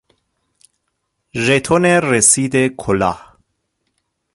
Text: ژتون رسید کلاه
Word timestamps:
ژتون 1.43 1.85
رسید 1.85 2.67
کلاه 2.75 3.37